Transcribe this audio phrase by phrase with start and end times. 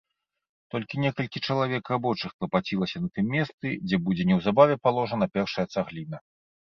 [0.75, 6.17] Толькі некалькі чалавек рабочых клапацілася на тым месцы, дзе будзе неўзабаве паложана першая цагліна.